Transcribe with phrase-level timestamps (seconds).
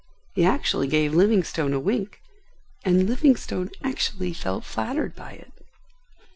[0.33, 2.21] He actually gave Livingstone a wink,
[2.83, 5.53] and Livingstone actually felt flattered by it.